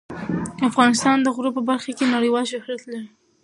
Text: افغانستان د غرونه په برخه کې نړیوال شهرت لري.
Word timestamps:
افغانستان 0.69 1.17
د 1.21 1.27
غرونه 1.35 1.51
په 1.57 1.61
برخه 1.69 1.91
کې 1.97 2.11
نړیوال 2.15 2.45
شهرت 2.53 2.81
لري. 2.91 3.07